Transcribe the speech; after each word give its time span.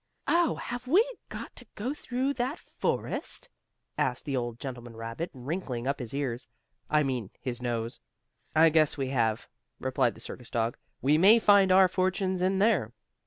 "Oh, 0.27 0.55
have 0.55 0.87
we 0.87 1.07
got 1.29 1.55
to 1.57 1.67
go 1.75 1.93
through 1.93 2.33
that 2.33 2.57
forest?" 2.57 3.47
asked 3.99 4.25
the 4.25 4.35
old 4.35 4.59
gentleman 4.59 4.95
rabbit, 4.97 5.29
wrinkling 5.31 5.85
up 5.85 5.99
his 5.99 6.11
ears 6.11 6.47
I 6.89 7.03
mean 7.03 7.29
his 7.39 7.61
nose. 7.61 7.99
"I 8.55 8.69
guess 8.69 8.97
we 8.97 9.09
have," 9.09 9.47
replied 9.79 10.15
the 10.15 10.19
circus 10.19 10.49
dog. 10.49 10.75
"We 11.03 11.19
may 11.19 11.37
find 11.37 11.71
our 11.71 11.87
fortunes 11.87 12.41
in 12.41 12.57
there." 12.57 12.93